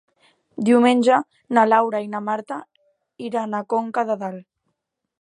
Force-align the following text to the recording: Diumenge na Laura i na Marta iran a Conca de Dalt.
Diumenge 0.69 1.17
na 1.57 1.67
Laura 1.69 2.03
i 2.07 2.09
na 2.15 2.23
Marta 2.31 2.59
iran 3.31 3.57
a 3.59 3.65
Conca 3.75 4.09
de 4.13 4.21
Dalt. 4.25 4.47